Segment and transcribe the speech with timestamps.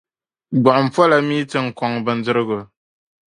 [0.57, 2.59] Gbuɣim’ pola min ti kɔŋ bindirigu.